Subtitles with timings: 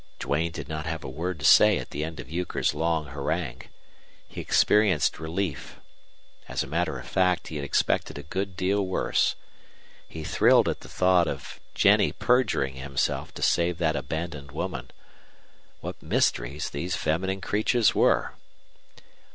[0.17, 3.61] Duane did not have a word to say at the end of Euchre's long harangue.
[4.27, 5.79] He experienced relief.
[6.49, 9.35] As a matter of fact, he had expected a good deal worse.
[10.07, 14.89] He thrilled at the thought of Jennie perjuring herself to save that abandoned woman.
[15.81, 18.33] What mysteries these feminine creatures were!